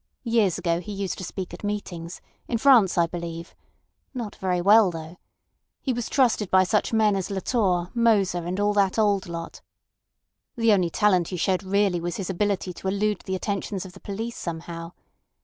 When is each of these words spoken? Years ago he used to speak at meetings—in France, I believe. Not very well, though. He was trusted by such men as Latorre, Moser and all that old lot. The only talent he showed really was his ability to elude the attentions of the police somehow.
Years 0.23 0.57
ago 0.57 0.79
he 0.81 0.91
used 0.91 1.19
to 1.19 1.23
speak 1.23 1.53
at 1.53 1.63
meetings—in 1.63 2.57
France, 2.57 2.97
I 2.97 3.05
believe. 3.05 3.53
Not 4.15 4.35
very 4.37 4.59
well, 4.59 4.89
though. 4.89 5.17
He 5.79 5.93
was 5.93 6.09
trusted 6.09 6.49
by 6.49 6.63
such 6.63 6.91
men 6.91 7.15
as 7.15 7.29
Latorre, 7.29 7.91
Moser 7.93 8.43
and 8.43 8.59
all 8.59 8.73
that 8.73 8.97
old 8.97 9.29
lot. 9.29 9.61
The 10.55 10.73
only 10.73 10.89
talent 10.89 11.27
he 11.27 11.37
showed 11.37 11.61
really 11.61 12.01
was 12.01 12.15
his 12.15 12.31
ability 12.31 12.73
to 12.73 12.87
elude 12.87 13.21
the 13.27 13.35
attentions 13.35 13.85
of 13.85 13.93
the 13.93 13.99
police 13.99 14.37
somehow. 14.37 14.93